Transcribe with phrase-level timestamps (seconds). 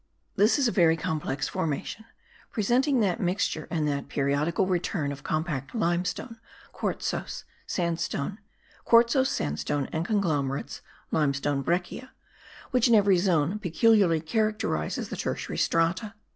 [0.35, 2.05] This is a very complex formation,
[2.51, 6.39] presenting that mixture and that periodical return of compact limestone,
[6.73, 8.39] quartzose sandstone
[8.95, 12.09] and conglomerates (limestone breccia)
[12.71, 16.15] which in every zone peculiarly characterises the tertiary strata.